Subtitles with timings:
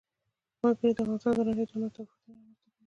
[0.61, 2.79] وګړي د افغانستان د ناحیو ترمنځ تفاوتونه رامنځ ته کوي.